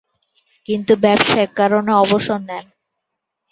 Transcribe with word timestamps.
কিন্তু 0.69 0.93
ব্যবসায়িক 1.03 1.51
কারণে 1.59 1.91
অবসর 2.03 2.39
নেন। 2.47 2.65